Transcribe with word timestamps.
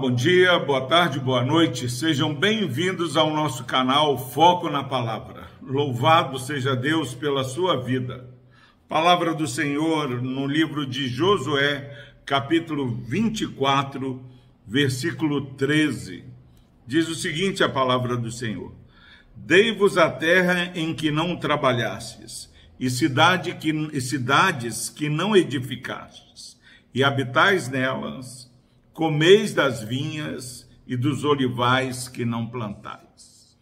Bom 0.00 0.10
dia, 0.10 0.58
boa 0.58 0.86
tarde, 0.86 1.20
boa 1.20 1.44
noite. 1.44 1.88
Sejam 1.88 2.34
bem-vindos 2.34 3.16
ao 3.16 3.32
nosso 3.32 3.64
canal 3.64 4.16
Foco 4.16 4.70
na 4.70 4.82
Palavra. 4.82 5.48
Louvado 5.60 6.38
seja 6.38 6.74
Deus 6.74 7.14
pela 7.14 7.44
sua 7.44 7.76
vida. 7.76 8.26
Palavra 8.88 9.34
do 9.34 9.46
Senhor 9.46 10.22
no 10.22 10.46
livro 10.46 10.86
de 10.86 11.08
Josué, 11.08 11.94
capítulo 12.24 12.88
24, 12.88 14.24
versículo 14.66 15.44
13. 15.54 16.24
Diz 16.86 17.08
o 17.08 17.14
seguinte: 17.14 17.62
a 17.62 17.68
palavra 17.68 18.16
do 18.16 18.32
Senhor: 18.32 18.72
Dei-vos 19.36 19.98
a 19.98 20.10
terra 20.10 20.72
em 20.74 20.94
que 20.94 21.10
não 21.10 21.36
trabalhastes, 21.36 22.50
e, 22.80 22.88
cidade 22.88 23.54
que, 23.56 23.70
e 23.92 24.00
cidades 24.00 24.88
que 24.88 25.08
não 25.08 25.36
edificastes, 25.36 26.58
e 26.94 27.04
habitais 27.04 27.68
nelas 27.68 28.51
comeis 28.92 29.54
das 29.54 29.82
vinhas 29.82 30.68
e 30.86 30.96
dos 30.96 31.24
olivais 31.24 32.08
que 32.08 32.24
não 32.24 32.46
plantais. 32.46 33.56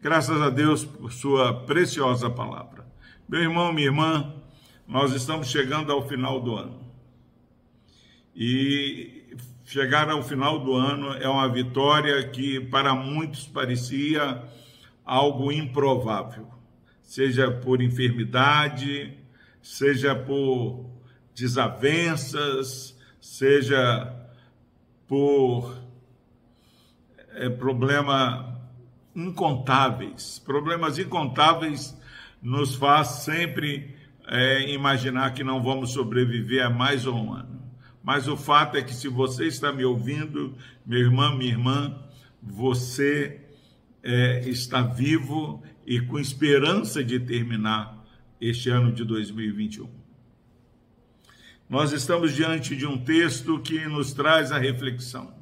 Graças 0.00 0.40
a 0.40 0.50
Deus 0.50 0.84
por 0.84 1.12
sua 1.12 1.64
preciosa 1.64 2.28
palavra. 2.28 2.84
Meu 3.28 3.40
irmão, 3.40 3.72
minha 3.72 3.86
irmã, 3.86 4.34
nós 4.86 5.12
estamos 5.14 5.48
chegando 5.48 5.92
ao 5.92 6.06
final 6.08 6.40
do 6.40 6.56
ano. 6.56 6.82
E 8.34 9.36
chegar 9.64 10.10
ao 10.10 10.22
final 10.22 10.58
do 10.58 10.74
ano 10.74 11.12
é 11.14 11.28
uma 11.28 11.48
vitória 11.48 12.28
que 12.28 12.60
para 12.60 12.94
muitos 12.94 13.46
parecia 13.46 14.42
algo 15.04 15.52
improvável, 15.52 16.48
seja 17.02 17.50
por 17.50 17.80
enfermidade, 17.80 19.16
seja 19.62 20.14
por 20.14 20.90
desavenças, 21.34 22.98
seja 23.20 24.21
por 25.12 25.76
é, 27.34 27.50
problema 27.50 28.58
incontáveis. 29.14 30.38
Problemas 30.38 30.98
incontáveis 30.98 31.94
nos 32.40 32.74
faz 32.76 33.08
sempre 33.08 33.94
é, 34.26 34.72
imaginar 34.72 35.34
que 35.34 35.44
não 35.44 35.62
vamos 35.62 35.92
sobreviver 35.92 36.64
a 36.64 36.70
mais 36.70 37.06
um 37.06 37.30
ano. 37.30 37.60
Mas 38.02 38.26
o 38.26 38.38
fato 38.38 38.78
é 38.78 38.82
que 38.82 38.94
se 38.94 39.06
você 39.06 39.46
está 39.46 39.70
me 39.70 39.84
ouvindo, 39.84 40.56
meu 40.86 41.00
irmão, 41.00 41.36
minha 41.36 41.50
irmã, 41.50 41.94
você 42.42 43.38
é, 44.02 44.48
está 44.48 44.80
vivo 44.80 45.62
e 45.86 46.00
com 46.00 46.18
esperança 46.18 47.04
de 47.04 47.20
terminar 47.20 48.02
este 48.40 48.70
ano 48.70 48.90
de 48.90 49.04
2021. 49.04 50.01
Nós 51.72 51.90
estamos 51.90 52.34
diante 52.34 52.76
de 52.76 52.84
um 52.84 52.98
texto 52.98 53.58
que 53.58 53.86
nos 53.86 54.12
traz 54.12 54.52
a 54.52 54.58
reflexão. 54.58 55.32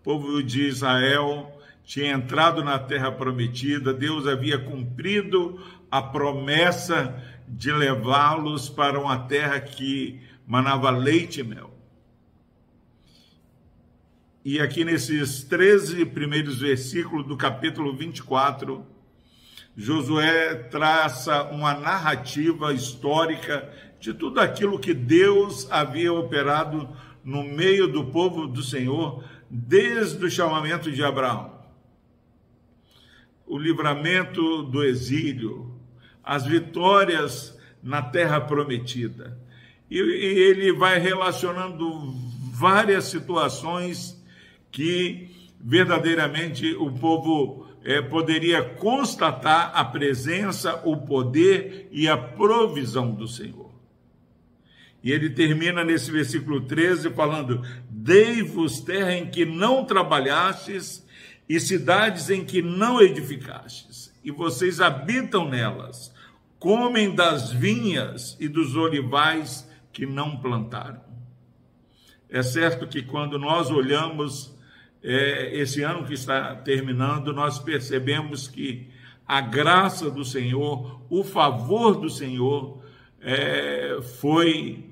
O 0.00 0.02
povo 0.02 0.42
de 0.42 0.62
Israel 0.62 1.54
tinha 1.84 2.14
entrado 2.14 2.64
na 2.64 2.78
terra 2.78 3.12
prometida, 3.12 3.92
Deus 3.92 4.26
havia 4.26 4.58
cumprido 4.58 5.62
a 5.90 6.00
promessa 6.00 7.22
de 7.46 7.70
levá-los 7.70 8.70
para 8.70 8.98
uma 8.98 9.18
terra 9.18 9.60
que 9.60 10.18
manava 10.46 10.88
leite 10.88 11.40
e 11.40 11.44
mel. 11.44 11.70
E 14.42 14.58
aqui 14.58 14.82
nesses 14.82 15.44
13 15.44 16.06
primeiros 16.06 16.60
versículos 16.60 17.26
do 17.26 17.36
capítulo 17.36 17.94
24, 17.94 18.82
Josué 19.76 20.54
traça 20.54 21.42
uma 21.50 21.74
narrativa 21.74 22.72
histórica 22.72 23.70
de 24.06 24.14
tudo 24.14 24.38
aquilo 24.38 24.78
que 24.78 24.94
Deus 24.94 25.66
havia 25.68 26.12
operado 26.12 26.88
no 27.24 27.42
meio 27.42 27.88
do 27.88 28.04
povo 28.04 28.46
do 28.46 28.62
Senhor 28.62 29.24
desde 29.50 30.24
o 30.24 30.30
chamamento 30.30 30.92
de 30.92 31.02
Abraão. 31.02 31.58
O 33.44 33.58
livramento 33.58 34.62
do 34.62 34.84
exílio, 34.84 35.74
as 36.22 36.46
vitórias 36.46 37.58
na 37.82 38.00
terra 38.00 38.40
prometida. 38.40 39.36
E, 39.90 39.98
ele 39.98 40.72
vai 40.72 41.00
relacionando 41.00 42.14
várias 42.52 43.06
situações 43.06 44.24
que 44.70 45.50
verdadeiramente 45.60 46.76
o 46.76 46.92
povo 46.92 47.66
é, 47.82 48.00
poderia 48.00 48.62
constatar 48.62 49.72
a 49.74 49.84
presença, 49.84 50.80
o 50.84 50.96
poder 50.96 51.88
e 51.90 52.08
a 52.08 52.16
provisão 52.16 53.10
do 53.10 53.26
Senhor. 53.26 53.65
E 55.06 55.12
ele 55.12 55.30
termina 55.30 55.84
nesse 55.84 56.10
versículo 56.10 56.62
13 56.62 57.10
falando: 57.10 57.62
Dei-vos 57.88 58.80
terra 58.80 59.14
em 59.14 59.30
que 59.30 59.44
não 59.44 59.84
trabalhastes 59.84 61.06
e 61.48 61.60
cidades 61.60 62.28
em 62.28 62.44
que 62.44 62.60
não 62.60 63.00
edificastes, 63.00 64.12
e 64.24 64.32
vocês 64.32 64.80
habitam 64.80 65.48
nelas, 65.48 66.12
comem 66.58 67.14
das 67.14 67.52
vinhas 67.52 68.36
e 68.40 68.48
dos 68.48 68.74
olivais 68.74 69.70
que 69.92 70.04
não 70.04 70.38
plantaram. 70.38 71.00
É 72.28 72.42
certo 72.42 72.88
que 72.88 73.00
quando 73.00 73.38
nós 73.38 73.70
olhamos 73.70 74.58
é, 75.04 75.56
esse 75.56 75.84
ano 75.84 76.04
que 76.04 76.14
está 76.14 76.52
terminando, 76.56 77.32
nós 77.32 77.60
percebemos 77.60 78.48
que 78.48 78.88
a 79.24 79.40
graça 79.40 80.10
do 80.10 80.24
Senhor, 80.24 81.00
o 81.08 81.22
favor 81.22 81.94
do 81.94 82.10
Senhor, 82.10 82.82
é, 83.20 84.00
foi 84.20 84.85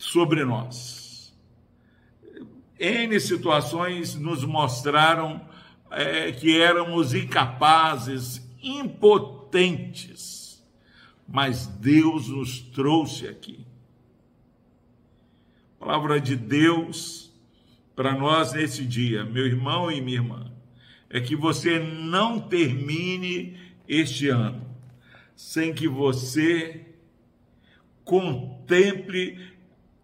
sobre 0.00 0.46
nós. 0.46 1.30
N 2.78 3.20
situações 3.20 4.14
nos 4.14 4.42
mostraram 4.44 5.46
é, 5.90 6.32
que 6.32 6.58
éramos 6.58 7.12
incapazes, 7.12 8.42
impotentes, 8.62 10.64
mas 11.28 11.66
Deus 11.66 12.28
nos 12.28 12.60
trouxe 12.60 13.28
aqui. 13.28 13.66
A 15.78 15.84
palavra 15.84 16.18
de 16.18 16.34
Deus 16.34 17.30
para 17.94 18.16
nós 18.16 18.54
nesse 18.54 18.86
dia, 18.86 19.22
meu 19.24 19.46
irmão 19.46 19.92
e 19.92 20.00
minha 20.00 20.16
irmã, 20.16 20.50
é 21.10 21.20
que 21.20 21.36
você 21.36 21.78
não 21.78 22.40
termine 22.40 23.58
este 23.86 24.28
ano 24.28 24.66
sem 25.36 25.74
que 25.74 25.86
você 25.86 26.86
contemple 28.02 29.59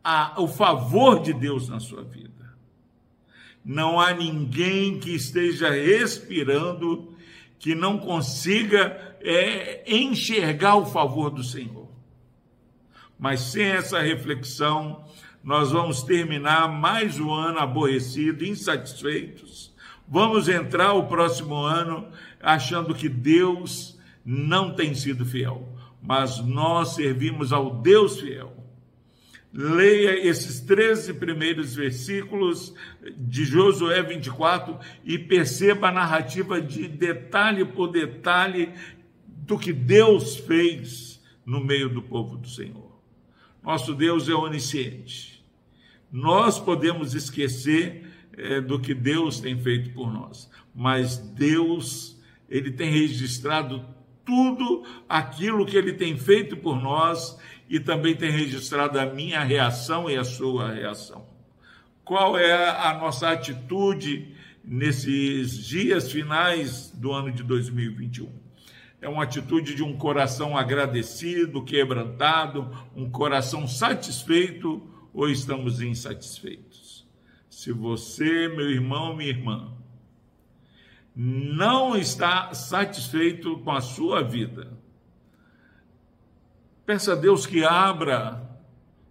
a, 0.09 0.41
o 0.41 0.47
favor 0.47 1.21
de 1.21 1.33
Deus 1.33 1.69
na 1.69 1.81
sua 1.81 2.05
vida. 2.05 2.55
Não 3.65 3.99
há 3.99 4.15
ninguém 4.15 5.01
que 5.01 5.11
esteja 5.11 5.69
respirando 5.69 7.13
que 7.59 7.75
não 7.75 7.99
consiga 7.99 9.17
é, 9.21 9.83
enxergar 9.93 10.77
o 10.77 10.87
favor 10.87 11.29
do 11.31 11.43
Senhor. 11.43 11.89
Mas 13.19 13.41
sem 13.41 13.65
essa 13.65 13.99
reflexão, 14.01 15.05
nós 15.43 15.73
vamos 15.73 16.05
terminar 16.05 16.69
mais 16.69 17.19
um 17.19 17.33
ano 17.35 17.59
aborrecido, 17.59 18.45
insatisfeitos. 18.45 19.75
Vamos 20.07 20.49
entrar 20.49 20.93
o 20.93 21.09
próximo 21.09 21.57
ano 21.57 22.07
achando 22.41 22.95
que 22.95 23.09
Deus 23.09 23.99
não 24.25 24.73
tem 24.73 24.95
sido 24.95 25.27
fiel, 25.27 25.69
mas 26.01 26.39
nós 26.39 26.95
servimos 26.95 27.53
ao 27.53 27.81
Deus 27.81 28.21
fiel 28.21 28.66
Leia 29.59 30.29
esses 30.29 30.61
13 30.61 31.15
primeiros 31.15 31.75
versículos 31.75 32.75
de 33.17 33.47
Josué 33.47 34.03
24 34.03 34.79
e 35.03 35.19
perceba 35.19 35.89
a 35.89 35.93
narrativa 35.93 36.61
de 36.61 36.87
detalhe 36.87 37.65
por 37.65 37.89
detalhe 37.89 38.75
do 39.27 39.59
que 39.59 39.73
Deus 39.73 40.37
fez 40.37 41.25
no 41.47 41.65
meio 41.65 41.89
do 41.89 42.03
povo 42.03 42.37
do 42.37 42.47
Senhor. 42.47 43.01
Nosso 43.63 43.95
Deus 43.95 44.29
é 44.29 44.35
onisciente. 44.35 45.43
Nós 46.13 46.59
podemos 46.59 47.15
esquecer 47.15 48.07
é, 48.37 48.61
do 48.61 48.79
que 48.79 48.93
Deus 48.93 49.41
tem 49.41 49.59
feito 49.59 49.91
por 49.95 50.13
nós, 50.13 50.51
mas 50.75 51.17
Deus, 51.17 52.21
ele 52.47 52.71
tem 52.71 52.91
registrado 52.91 53.83
tudo 54.27 54.83
aquilo 55.09 55.65
que 55.65 55.77
ele 55.77 55.93
tem 55.93 56.19
feito 56.19 56.57
por 56.57 56.83
nós 56.83 57.39
e 57.71 57.81
também 57.81 58.15
tem 58.15 58.31
registrado 58.31 58.99
a 58.99 59.07
minha 59.07 59.43
reação 59.43 60.11
e 60.11 60.17
a 60.17 60.25
sua 60.25 60.73
reação. 60.73 61.25
Qual 62.05 62.37
é 62.37 62.69
a 62.69 62.99
nossa 62.99 63.31
atitude 63.31 64.35
nesses 64.65 65.65
dias 65.65 66.11
finais 66.11 66.91
do 66.91 67.13
ano 67.13 67.33
de 67.33 67.43
2021? 67.43 68.31
É 69.01 69.09
uma 69.09 69.23
atitude 69.23 69.75
de 69.75 69.83
um 69.83 69.97
coração 69.97 70.57
agradecido, 70.57 71.63
quebrantado, 71.63 72.71
um 72.95 73.09
coração 73.09 73.67
satisfeito 73.67 74.83
ou 75.13 75.29
estamos 75.29 75.81
insatisfeitos? 75.81 77.07
Se 77.49 77.73
você, 77.73 78.49
meu 78.49 78.71
irmão, 78.71 79.17
minha 79.17 79.31
irmã, 79.31 79.73
não 81.17 81.97
está 81.97 82.53
satisfeito 82.53 83.59
com 83.61 83.73
a 83.73 83.81
sua 83.81 84.23
vida, 84.23 84.77
Peça 86.85 87.15
a 87.15 87.17
Deus 87.17 87.45
que 87.45 87.65
abra 87.65 88.49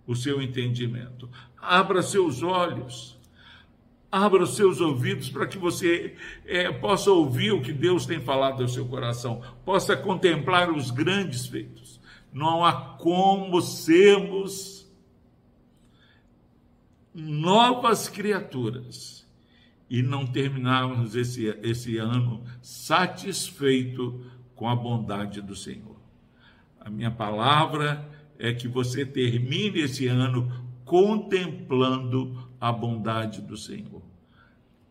o 0.07 0.15
seu 0.15 0.41
entendimento, 0.41 1.29
abra 1.57 2.01
seus 2.01 2.41
olhos, 2.41 3.15
Abra 4.15 4.43
os 4.43 4.55
seus 4.55 4.79
ouvidos 4.79 5.29
para 5.29 5.45
que 5.45 5.57
você 5.57 6.15
é, 6.45 6.71
possa 6.71 7.11
ouvir 7.11 7.51
o 7.51 7.61
que 7.61 7.73
Deus 7.73 8.05
tem 8.05 8.21
falado 8.21 8.61
ao 8.61 8.69
seu 8.69 8.87
coração, 8.87 9.41
possa 9.65 9.97
contemplar 9.97 10.71
os 10.71 10.89
grandes 10.89 11.47
feitos. 11.47 11.99
Não 12.31 12.63
há 12.63 12.71
como 12.97 13.61
sermos 13.61 14.89
novas 17.13 18.07
criaturas 18.07 19.24
e 19.89 20.01
não 20.01 20.25
terminarmos 20.25 21.15
esse, 21.15 21.45
esse 21.61 21.97
ano 21.97 22.43
satisfeito 22.61 24.25
com 24.55 24.67
a 24.67 24.75
bondade 24.75 25.41
do 25.41 25.55
Senhor. 25.55 25.95
A 26.79 26.89
minha 26.89 27.11
palavra 27.11 28.07
é 28.37 28.53
que 28.53 28.67
você 28.67 29.05
termine 29.05 29.79
esse 29.79 30.07
ano 30.07 30.51
contemplando 30.83 32.49
a 32.59 32.71
bondade 32.71 33.41
do 33.41 33.57
Senhor. 33.57 34.01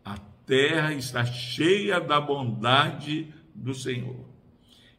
A 0.03 0.17
terra 0.45 0.93
está 0.93 1.25
cheia 1.25 1.99
da 1.99 2.19
bondade 2.19 3.33
do 3.53 3.73
Senhor. 3.73 4.25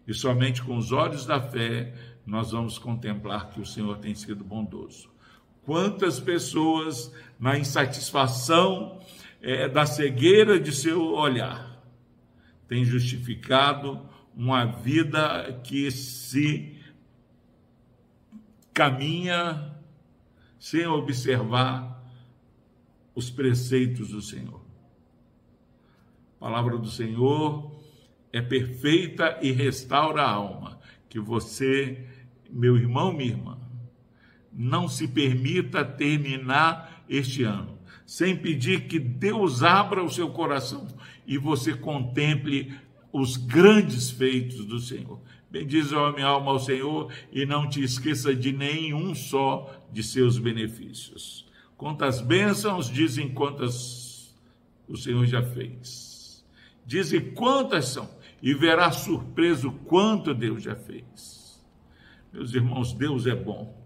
E 0.07 0.15
somente 0.15 0.63
com 0.63 0.77
os 0.77 0.93
olhos 0.93 1.27
da 1.27 1.41
fé 1.41 1.95
nós 2.25 2.51
vamos 2.51 2.79
contemplar 2.79 3.51
que 3.51 3.61
o 3.61 3.67
Senhor 3.67 3.99
tem 3.99 4.15
sido 4.15 4.43
bondoso. 4.43 5.09
Quantas 5.65 6.19
pessoas, 6.19 7.13
na 7.39 7.59
insatisfação 7.59 9.01
é, 9.47 9.69
da 9.69 9.87
cegueira 9.87 10.59
de 10.59 10.73
seu 10.73 11.01
olhar, 11.01 11.81
têm 12.67 12.85
justificado 12.85 14.05
uma 14.35 14.65
vida 14.65 15.61
que 15.63 15.89
se 15.93 16.77
caminha 18.75 19.73
sem 20.59 20.85
observar 20.89 22.05
os 23.15 23.31
preceitos 23.31 24.09
do 24.09 24.21
Senhor. 24.21 24.61
A 26.39 26.41
palavra 26.41 26.77
do 26.77 26.91
Senhor 26.91 27.81
é 28.33 28.43
perfeita 28.43 29.39
e 29.41 29.53
restaura 29.53 30.23
a 30.23 30.31
alma. 30.31 30.81
Que 31.09 31.21
você, 31.21 32.05
meu 32.51 32.77
irmão, 32.77 33.13
minha 33.13 33.31
irmã, 33.31 33.59
não 34.53 34.89
se 34.89 35.07
permita 35.07 35.85
terminar 35.85 37.05
este 37.09 37.45
ano 37.45 37.76
sem 38.07 38.37
pedir 38.37 38.87
que 38.87 38.99
Deus 38.99 39.63
abra 39.63 40.03
o 40.03 40.11
seu 40.11 40.31
coração 40.31 40.87
e 41.27 41.37
você 41.37 41.75
contemple 41.75 42.73
os 43.13 43.37
grandes 43.37 44.11
feitos 44.11 44.65
do 44.65 44.79
Senhor. 44.79 45.21
Bendize 45.51 45.95
a 45.95 46.13
minha 46.13 46.27
alma 46.27 46.53
ao 46.53 46.59
Senhor 46.59 47.13
e 47.33 47.45
não 47.45 47.69
te 47.69 47.83
esqueça 47.83 48.35
de 48.35 48.53
nenhum 48.53 49.15
só 49.15 49.85
de 49.93 50.03
seus 50.03 50.39
benefícios. 50.39 51.47
Quantas 51.77 52.21
bênçãos, 52.21 52.89
dizem 52.89 53.29
quantas 53.29 54.35
o 54.89 54.97
Senhor 54.97 55.27
já 55.27 55.43
fez. 55.43 56.45
Dizem 56.87 57.33
quantas 57.33 57.89
são, 57.89 58.09
e 58.41 58.55
verá 58.55 58.93
surpreso 58.93 59.73
quanto 59.87 60.33
Deus 60.33 60.63
já 60.63 60.77
fez. 60.77 61.61
Meus 62.33 62.55
irmãos, 62.55 62.93
Deus 62.93 63.27
é 63.27 63.35
bom. 63.35 63.86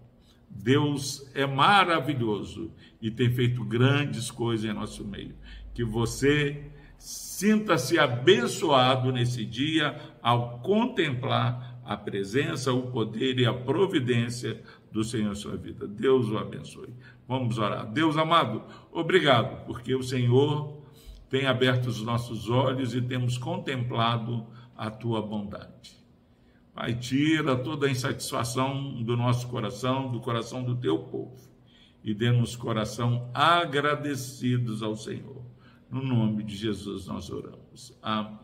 Deus 0.53 1.29
é 1.33 1.45
maravilhoso 1.45 2.71
e 3.01 3.09
tem 3.09 3.31
feito 3.31 3.63
grandes 3.63 4.29
coisas 4.29 4.69
em 4.69 4.73
nosso 4.73 5.03
meio. 5.05 5.35
Que 5.73 5.83
você 5.83 6.71
Sinta-se 7.01 7.97
abençoado 7.97 9.11
nesse 9.11 9.43
dia 9.43 9.99
ao 10.21 10.59
contemplar 10.59 11.81
a 11.83 11.97
presença, 11.97 12.71
o 12.71 12.91
poder 12.91 13.39
e 13.39 13.45
a 13.47 13.51
providência 13.51 14.61
do 14.91 15.03
Senhor 15.03 15.31
em 15.31 15.35
sua 15.35 15.57
vida. 15.57 15.87
Deus 15.87 16.29
o 16.29 16.37
abençoe. 16.37 16.93
Vamos 17.27 17.57
orar. 17.57 17.91
Deus 17.91 18.15
amado, 18.17 18.61
obrigado, 18.91 19.65
porque 19.65 19.95
o 19.95 20.03
Senhor 20.03 20.83
tem 21.27 21.47
aberto 21.47 21.87
os 21.87 22.03
nossos 22.03 22.47
olhos 22.47 22.93
e 22.93 23.01
temos 23.01 23.39
contemplado 23.39 24.45
a 24.77 24.91
tua 24.91 25.19
bondade. 25.23 26.00
Pai, 26.73 26.95
tira 26.95 27.55
toda 27.55 27.87
a 27.87 27.89
insatisfação 27.89 29.03
do 29.03 29.17
nosso 29.17 29.47
coração, 29.47 30.11
do 30.11 30.19
coração 30.19 30.63
do 30.63 30.75
teu 30.75 30.99
povo, 30.99 31.37
e 32.03 32.13
dê-nos 32.13 32.55
coração 32.55 33.29
agradecidos 33.33 34.81
ao 34.81 34.95
Senhor 34.95 35.41
no 35.91 36.01
nome 36.01 36.43
de 36.43 36.55
Jesus 36.55 37.05
nós 37.07 37.29
oramos. 37.29 37.93
Amém. 38.01 38.39